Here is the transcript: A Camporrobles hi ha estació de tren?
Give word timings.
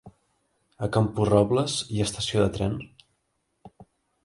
A 0.87 0.89
Camporrobles 0.97 1.77
hi 1.97 2.01
ha 2.03 2.09
estació 2.11 2.43
de 2.47 2.49
tren? 2.59 2.75